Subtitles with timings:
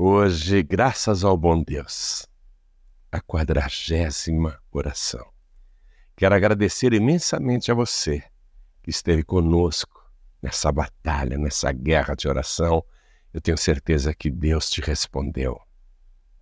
[0.00, 2.24] Hoje, graças ao bom Deus,
[3.10, 5.28] a quadragésima oração.
[6.14, 8.22] Quero agradecer imensamente a você
[8.80, 10.08] que esteve conosco
[10.40, 12.84] nessa batalha, nessa guerra de oração.
[13.34, 15.60] Eu tenho certeza que Deus te respondeu.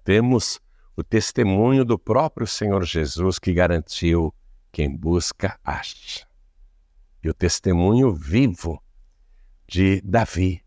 [0.05, 0.61] Temos
[0.95, 4.35] o testemunho do próprio Senhor Jesus que garantiu:
[4.71, 6.27] quem busca, acha.
[7.25, 8.85] E o testemunho vivo
[9.67, 10.63] de Davi,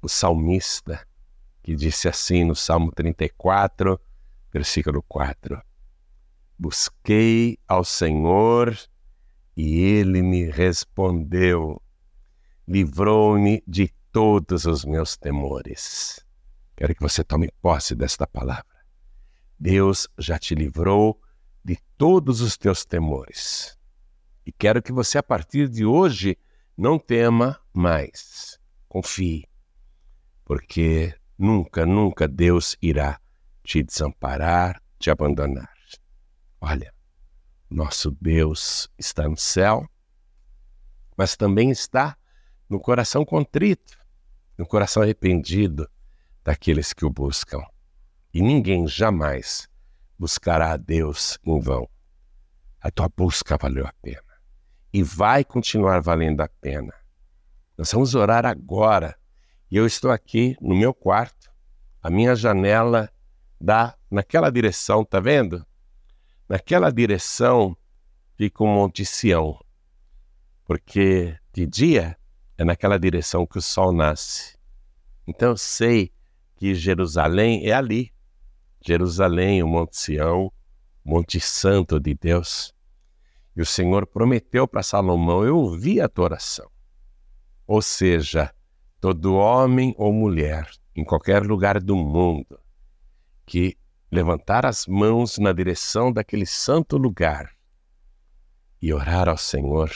[0.00, 1.04] o salmista,
[1.68, 4.00] que disse assim no Salmo 34,
[4.50, 5.60] versículo 4:
[6.58, 8.74] Busquei ao Senhor
[9.54, 11.78] e ele me respondeu,
[12.66, 16.24] livrou-me de todos os meus temores.
[16.74, 18.82] Quero que você tome posse desta palavra.
[19.60, 21.20] Deus já te livrou
[21.62, 23.78] de todos os teus temores.
[24.46, 26.38] E quero que você, a partir de hoje,
[26.74, 28.58] não tema mais.
[28.88, 29.46] Confie,
[30.46, 33.20] porque nunca, nunca Deus irá
[33.62, 35.72] te desamparar, te abandonar.
[36.60, 36.92] Olha,
[37.70, 39.88] nosso Deus está no céu,
[41.16, 42.16] mas também está
[42.68, 43.98] no coração contrito,
[44.56, 45.88] no coração arrependido
[46.42, 47.62] daqueles que o buscam.
[48.34, 49.68] E ninguém jamais
[50.18, 51.88] buscará a Deus em vão.
[52.80, 54.28] A tua busca valeu a pena
[54.92, 56.92] e vai continuar valendo a pena.
[57.76, 59.16] Nós vamos orar agora.
[59.70, 61.50] E eu estou aqui no meu quarto,
[62.02, 63.10] a minha janela
[63.60, 65.66] dá naquela direção, tá vendo?
[66.48, 67.76] Naquela direção
[68.36, 69.58] fica o Monte Sião,
[70.64, 72.16] porque de dia
[72.56, 74.56] é naquela direção que o sol nasce.
[75.26, 76.12] Então eu sei
[76.56, 78.12] que Jerusalém é ali.
[78.80, 80.52] Jerusalém, o Monte Sião,
[81.04, 82.74] Monte Santo de Deus.
[83.54, 86.70] E o Senhor prometeu para Salomão: Eu ouvi a tua oração.
[87.66, 88.54] Ou seja,
[89.00, 92.58] todo homem ou mulher, em qualquer lugar do mundo,
[93.46, 93.76] que
[94.10, 97.52] levantar as mãos na direção daquele santo lugar
[98.80, 99.90] e orar ao Senhor,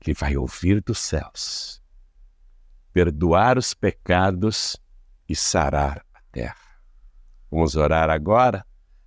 [0.00, 1.82] que vai ouvir dos céus,
[2.92, 4.76] perdoar os pecados
[5.28, 6.56] e sarar a terra.
[7.50, 8.64] Vamos orar agora,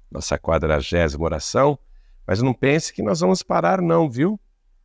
[0.10, 1.80] nossa quadragésima oração
[2.28, 4.38] mas não pense que nós vamos parar, não, viu?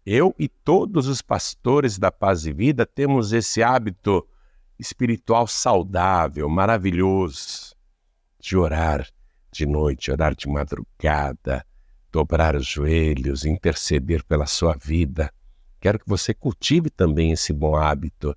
[0.04, 4.26] Eu e todos os pastores da Paz e Vida temos esse hábito
[4.76, 7.76] espiritual saudável, maravilhoso,
[8.40, 9.08] de orar
[9.52, 11.64] de noite, orar de madrugada,
[12.10, 15.32] dobrar os joelhos, interceder pela sua vida.
[15.78, 18.36] Quero que você cultive também esse bom hábito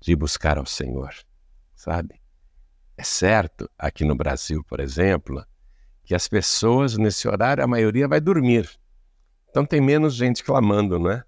[0.00, 1.14] de buscar ao Senhor,
[1.76, 2.20] sabe?
[2.96, 5.44] É certo, aqui no Brasil, por exemplo,
[6.04, 8.68] que as pessoas nesse horário, a maioria vai dormir.
[9.54, 11.22] Então tem menos gente clamando, não é?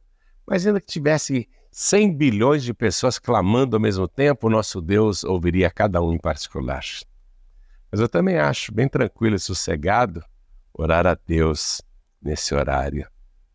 [0.44, 5.22] Mas ainda que tivesse 100 bilhões de pessoas clamando ao mesmo tempo, o nosso Deus
[5.22, 6.82] ouviria cada um em particular.
[7.88, 10.25] Mas eu também acho bem tranquilo e sossegado
[10.75, 11.81] orar a Deus
[12.20, 13.09] nesse horário,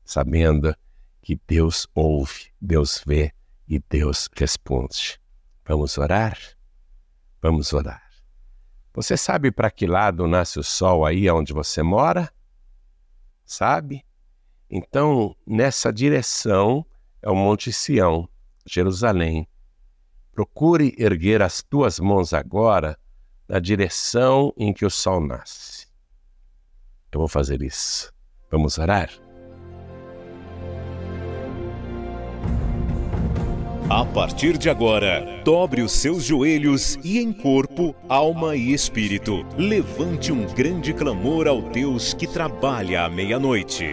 [0.06, 0.74] sabendo
[1.22, 3.34] que Deus ouve, Deus vê
[3.68, 5.20] e Deus responde.
[5.66, 6.38] Vamos orar?
[7.42, 8.10] Vamos orar.
[8.94, 12.32] Você sabe para que lado nasce o sol aí onde você mora?
[13.44, 14.06] Sabe?
[14.74, 16.86] Então, nessa direção
[17.22, 18.26] é o Monte Sião,
[18.66, 19.46] Jerusalém.
[20.32, 22.98] Procure erguer as tuas mãos agora
[23.50, 25.88] na direção em que o sol nasce.
[27.12, 28.14] Eu vou fazer isso.
[28.50, 29.10] Vamos orar?
[33.90, 40.32] A partir de agora, dobre os seus joelhos e em corpo, alma e espírito, levante
[40.32, 43.90] um grande clamor ao Deus que trabalha à meia-noite.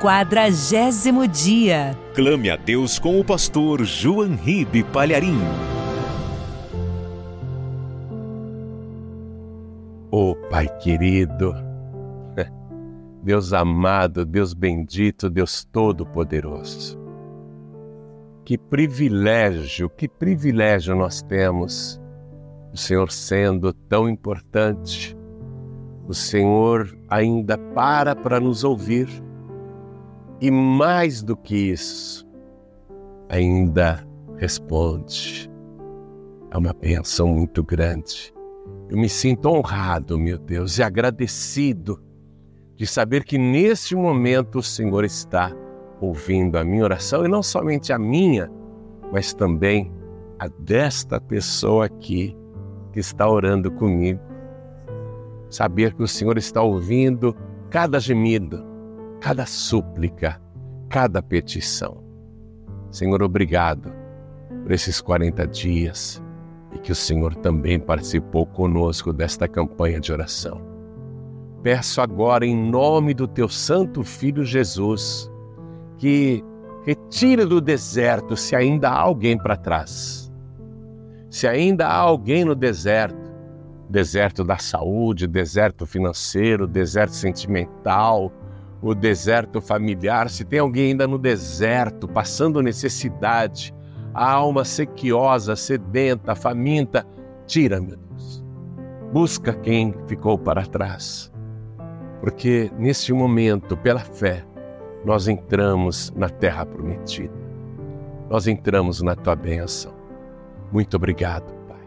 [0.00, 1.94] Quadragésimo dia.
[2.14, 5.38] Clame a Deus com o pastor João Ribe Palharim.
[10.10, 11.54] Oh Pai querido,
[13.22, 16.98] Deus amado, Deus bendito, Deus todo-poderoso.
[18.42, 22.00] Que privilégio, que privilégio nós temos,
[22.72, 25.14] o Senhor sendo tão importante.
[26.08, 29.08] O Senhor ainda para para nos ouvir.
[30.40, 32.26] E mais do que isso,
[33.28, 34.06] ainda
[34.36, 35.50] responde.
[36.50, 38.32] É uma bênção muito grande.
[38.88, 42.02] Eu me sinto honrado, meu Deus, e agradecido
[42.74, 45.54] de saber que neste momento o Senhor está
[46.00, 48.50] ouvindo a minha oração e não somente a minha,
[49.12, 49.92] mas também
[50.38, 52.34] a desta pessoa aqui
[52.92, 54.20] que está orando comigo.
[55.50, 57.36] Saber que o Senhor está ouvindo
[57.68, 58.64] cada gemido,
[59.20, 60.40] cada súplica,
[60.88, 62.02] cada petição.
[62.90, 63.92] Senhor, obrigado
[64.62, 66.22] por esses 40 dias.
[66.72, 70.62] e que o Senhor também participou conosco desta campanha de oração.
[71.64, 75.28] Peço agora, em nome do teu Santo Filho Jesus,
[75.98, 76.44] que
[76.86, 80.32] retire do deserto se ainda há alguém para trás.
[81.28, 83.32] Se ainda há alguém no deserto,
[83.88, 88.32] deserto da saúde, deserto financeiro, deserto sentimental,
[88.82, 93.74] o deserto familiar, se tem alguém ainda no deserto, passando necessidade,
[94.14, 97.06] a alma sequiosa, sedenta, faminta,
[97.46, 98.44] tira, meu Deus.
[99.12, 101.30] Busca quem ficou para trás.
[102.20, 104.44] Porque neste momento, pela fé,
[105.04, 107.32] nós entramos na terra prometida.
[108.28, 109.92] Nós entramos na tua bênção.
[110.70, 111.80] Muito obrigado, Pai.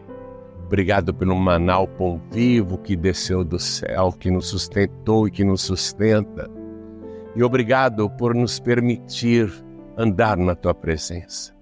[0.66, 5.62] Obrigado pelo manal pão vivo que desceu do céu, que nos sustentou e que nos
[5.62, 6.50] sustenta.
[7.36, 9.52] E obrigado por nos permitir
[9.96, 11.54] andar na tua presença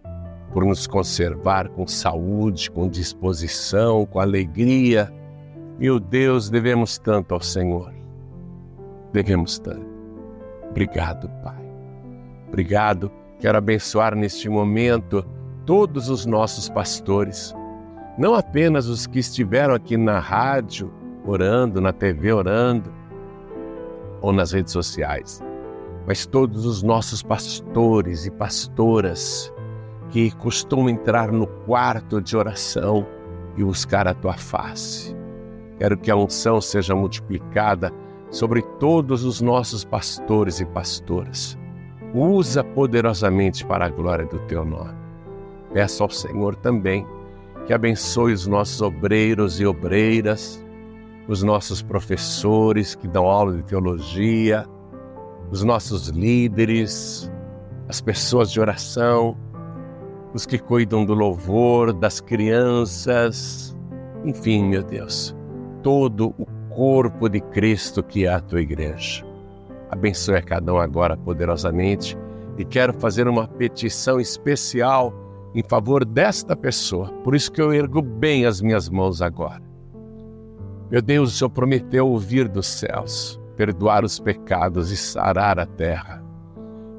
[0.52, 5.12] por nos conservar com saúde, com disposição, com alegria.
[5.78, 7.92] Meu Deus, devemos tanto ao Senhor.
[9.12, 9.90] Devemos tanto.
[10.70, 11.62] Obrigado, Pai.
[12.48, 13.10] Obrigado.
[13.40, 15.24] Quero abençoar neste momento
[15.64, 17.54] todos os nossos pastores,
[18.19, 20.92] não apenas os que estiveram aqui na rádio
[21.24, 22.92] orando, na TV orando,
[24.20, 25.42] ou nas redes sociais,
[26.06, 29.52] mas todos os nossos pastores e pastoras
[30.10, 33.06] que costumam entrar no quarto de oração
[33.56, 35.16] e buscar a tua face.
[35.78, 37.93] Quero que a unção seja multiplicada
[38.31, 41.58] sobre todos os nossos pastores e pastoras.
[42.14, 44.94] Usa poderosamente para a glória do teu nome.
[45.72, 47.06] Peço ao Senhor também
[47.66, 50.62] que abençoe os nossos obreiros e obreiras,
[51.28, 54.66] os nossos professores que dão aula de teologia,
[55.52, 57.31] os nossos líderes,
[57.87, 59.37] as pessoas de oração,
[60.32, 63.76] os que cuidam do louvor, das crianças,
[64.25, 65.37] enfim, meu Deus,
[65.82, 69.26] todo o corpo de Cristo que é a tua igreja.
[69.90, 72.16] Abençoe a cada um agora poderosamente
[72.56, 75.12] e quero fazer uma petição especial
[75.55, 77.12] em favor desta pessoa.
[77.25, 79.60] Por isso que eu ergo bem as minhas mãos agora.
[80.90, 86.22] Meu Deus, o Senhor prometeu ouvir dos céus, perdoar os pecados e sarar a terra.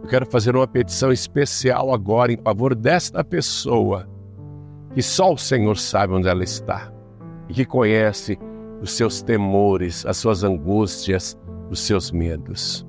[0.01, 4.07] Eu quero fazer uma petição especial agora em favor desta pessoa,
[4.94, 6.91] que só o Senhor sabe onde ela está
[7.50, 8.38] e que conhece
[8.81, 11.38] os seus temores, as suas angústias,
[11.69, 12.85] os seus medos.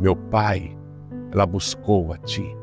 [0.00, 0.76] Meu Pai,
[1.32, 2.58] ela buscou a Ti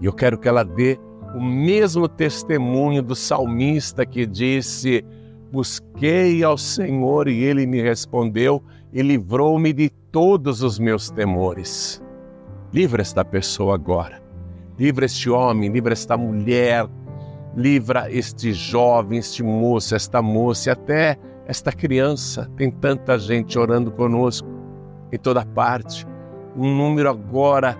[0.00, 0.98] e eu quero que ela dê
[1.34, 5.04] o mesmo testemunho do salmista que disse:
[5.54, 8.60] Busquei ao Senhor e ele me respondeu
[8.92, 12.02] e livrou-me de todos os meus temores.
[12.72, 14.20] Livra esta pessoa agora.
[14.76, 16.88] Livra este homem, livra esta mulher,
[17.56, 21.16] livra este jovem, este moço, esta moça, e até
[21.46, 22.50] esta criança.
[22.56, 24.48] Tem tanta gente orando conosco
[25.12, 26.04] em toda parte.
[26.56, 27.78] Um número agora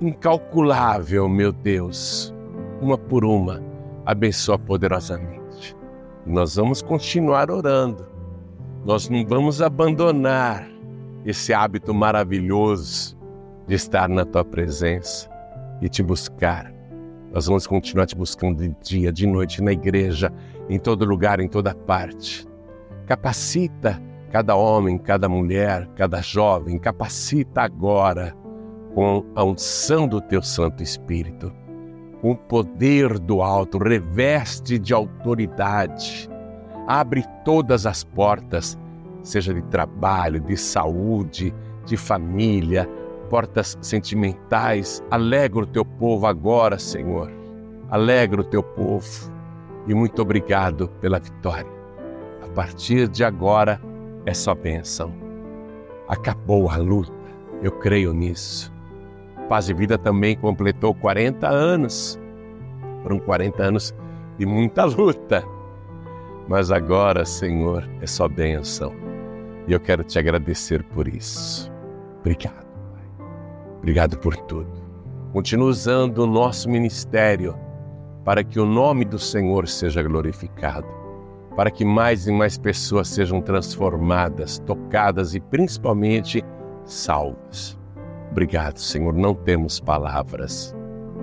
[0.00, 2.34] incalculável, meu Deus.
[2.80, 3.62] Uma por uma,
[4.06, 5.39] abençoa poderosamente.
[6.26, 8.06] Nós vamos continuar orando.
[8.84, 10.68] Nós não vamos abandonar
[11.24, 13.16] esse hábito maravilhoso
[13.66, 15.30] de estar na tua presença
[15.80, 16.72] e te buscar.
[17.32, 20.32] Nós vamos continuar te buscando de dia, de noite, na igreja,
[20.68, 22.46] em todo lugar, em toda parte.
[23.06, 24.00] Capacita
[24.30, 28.34] cada homem, cada mulher, cada jovem, capacita agora
[28.94, 31.52] com a unção do teu Santo Espírito,
[32.22, 36.28] o poder do alto, reveste de autoridade.
[36.86, 38.78] Abre todas as portas,
[39.22, 41.54] seja de trabalho, de saúde,
[41.86, 42.88] de família,
[43.28, 45.02] portas sentimentais.
[45.10, 47.30] Alegra o teu povo agora, Senhor.
[47.90, 49.32] Alegra o teu povo.
[49.86, 51.66] E muito obrigado pela vitória.
[52.42, 53.80] A partir de agora
[54.26, 55.12] é só bênção.
[56.08, 57.12] Acabou a luta.
[57.62, 58.72] Eu creio nisso.
[59.50, 62.16] Paz e Vida também completou 40 anos.
[63.02, 63.92] Foram 40 anos
[64.38, 65.42] de muita luta.
[66.46, 68.94] Mas agora, Senhor, é só bênção.
[69.66, 71.68] E eu quero te agradecer por isso.
[72.20, 72.64] Obrigado.
[73.78, 74.70] Obrigado por tudo.
[75.32, 77.58] Continue usando o nosso ministério
[78.24, 80.86] para que o nome do Senhor seja glorificado,
[81.56, 86.40] para que mais e mais pessoas sejam transformadas, tocadas e principalmente
[86.84, 87.79] salvas.
[88.30, 89.12] Obrigado, Senhor.
[89.14, 90.74] Não temos palavras.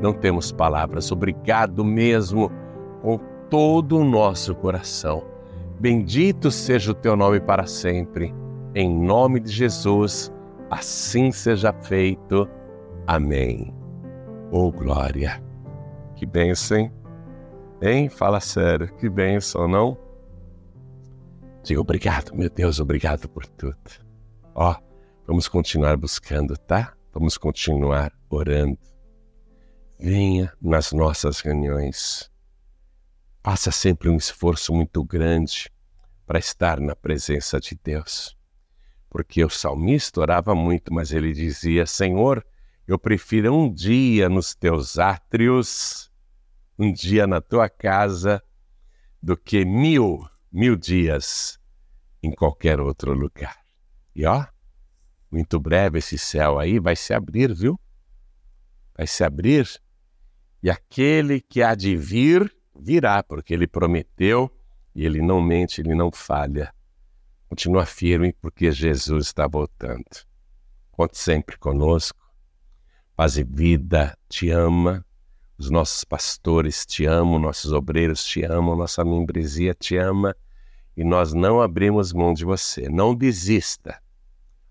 [0.01, 1.11] Não temos palavras.
[1.11, 2.51] Obrigado mesmo
[3.01, 5.23] com todo o nosso coração.
[5.79, 8.33] Bendito seja o teu nome para sempre.
[8.75, 10.31] Em nome de Jesus
[10.69, 12.47] assim seja feito.
[13.05, 13.73] Amém.
[14.51, 15.41] Oh glória!
[16.15, 16.91] Que bênção!
[17.81, 18.09] Hein?
[18.09, 18.87] Fala sério.
[18.95, 19.97] Que bênção, não?
[21.63, 23.77] Diga obrigado, meu Deus, obrigado por tudo.
[24.55, 24.75] Ó,
[25.27, 26.96] vamos continuar buscando, tá?
[27.13, 28.77] Vamos continuar orando.
[29.99, 32.29] Venha nas nossas reuniões.
[33.43, 35.71] Faça sempre um esforço muito grande
[36.25, 38.37] para estar na presença de Deus.
[39.09, 42.45] Porque o salmista orava muito, mas ele dizia: Senhor,
[42.85, 46.11] eu prefiro um dia nos teus átrios,
[46.77, 48.43] um dia na tua casa,
[49.21, 51.59] do que mil, mil dias
[52.21, 53.57] em qualquer outro lugar.
[54.15, 54.45] E ó,
[55.31, 57.79] muito breve esse céu aí vai se abrir, viu?
[58.95, 59.67] Vai se abrir.
[60.61, 64.51] E aquele que há de vir, virá, porque ele prometeu
[64.95, 66.73] e ele não mente, ele não falha.
[67.47, 70.03] Continua firme, porque Jesus está voltando.
[70.91, 72.19] Conte sempre conosco.
[73.15, 75.05] Paz e vida te ama.
[75.57, 80.35] Os nossos pastores te amam, nossos obreiros te amam, nossa membresia te ama
[80.95, 82.89] e nós não abrimos mão de você.
[82.89, 84.01] Não desista.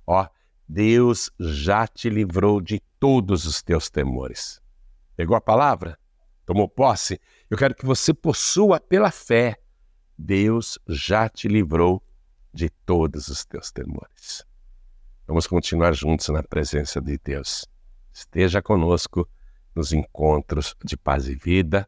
[0.06, 0.28] Ó,
[0.68, 4.60] Deus já te livrou de todos os teus temores.
[5.14, 5.98] Pegou a palavra?
[6.44, 7.20] Tomou posse?
[7.48, 9.56] Eu quero que você possua pela fé
[10.18, 12.02] Deus já te livrou
[12.52, 14.44] de todos os teus temores.
[15.26, 17.66] Vamos continuar juntos na presença de Deus.
[18.12, 19.28] Esteja conosco
[19.74, 21.86] nos encontros de paz e vida,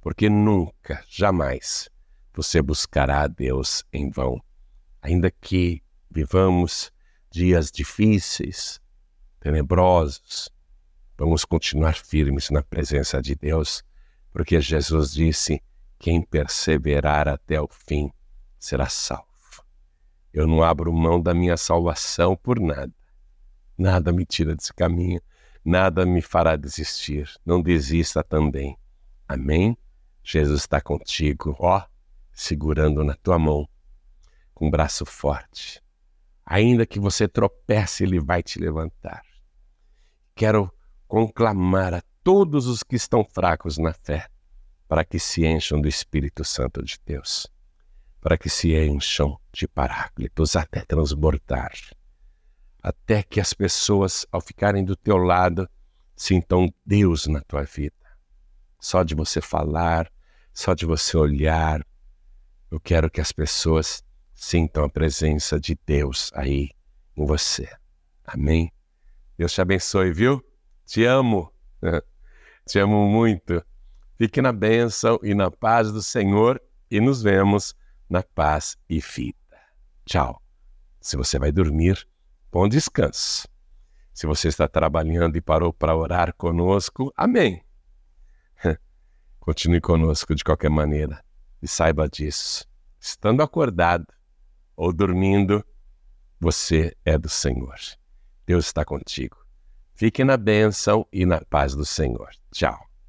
[0.00, 1.90] porque nunca, jamais
[2.32, 4.40] você buscará a Deus em vão.
[5.02, 6.90] Ainda que vivamos
[7.36, 8.80] dias difíceis,
[9.40, 10.48] tenebrosos,
[11.18, 13.84] vamos continuar firmes na presença de Deus,
[14.32, 15.62] porque Jesus disse
[15.98, 18.10] quem perseverar até o fim
[18.58, 19.26] será salvo.
[20.32, 22.94] Eu não abro mão da minha salvação por nada.
[23.76, 25.20] Nada me tira desse caminho,
[25.62, 27.30] nada me fará desistir.
[27.44, 28.78] Não desista também.
[29.28, 29.76] Amém?
[30.24, 31.84] Jesus está contigo, ó,
[32.32, 33.68] segurando na tua mão,
[34.54, 35.84] com um braço forte.
[36.46, 39.22] Ainda que você tropece, ele vai te levantar.
[40.32, 40.72] Quero
[41.08, 44.28] conclamar a todos os que estão fracos na fé
[44.86, 47.48] para que se encham do Espírito Santo de Deus,
[48.20, 51.72] para que se encham de Paráclitos até transbordar,
[52.80, 55.68] até que as pessoas, ao ficarem do teu lado,
[56.14, 57.96] sintam Deus na tua vida.
[58.78, 60.12] Só de você falar,
[60.52, 61.84] só de você olhar,
[62.70, 64.04] eu quero que as pessoas
[64.36, 66.70] sintam a presença de Deus aí
[67.16, 67.68] em você.
[68.24, 68.70] Amém?
[69.36, 70.44] Deus te abençoe, viu?
[70.84, 71.50] Te amo.
[72.66, 73.64] Te amo muito.
[74.16, 77.76] Fique na bênção e na paz do Senhor e nos vemos
[78.10, 79.36] na paz e vida.
[80.04, 80.42] Tchau.
[81.00, 82.06] Se você vai dormir,
[82.50, 83.46] bom descanso.
[84.12, 87.62] Se você está trabalhando e parou para orar conosco, amém.
[89.38, 91.24] Continue conosco de qualquer maneira
[91.62, 92.66] e saiba disso.
[92.98, 94.15] Estando acordado
[94.76, 95.64] ou dormindo,
[96.38, 97.76] você é do Senhor.
[98.46, 99.36] Deus está contigo.
[99.94, 102.30] Fique na bênção e na paz do Senhor.
[102.52, 102.78] Tchau.